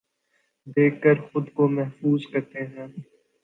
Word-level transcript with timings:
دیکھ 0.75 0.97
کر 1.03 1.15
خود 1.27 1.45
کو 1.55 1.67
محظوظ 1.69 2.21
کرتے 2.31 2.59
ہیں 2.65 2.87